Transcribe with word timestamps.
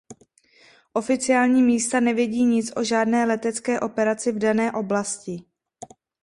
Oficiální 0.93 1.63
místa 1.63 1.99
nevědí 1.99 2.45
nic 2.45 2.71
o 2.75 2.83
žádné 2.83 3.25
letecké 3.25 3.79
operaci 3.79 4.31
v 4.31 4.39
dané 4.39 4.71
oblasti. 4.71 5.43